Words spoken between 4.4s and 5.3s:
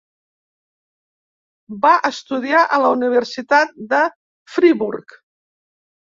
Friburg.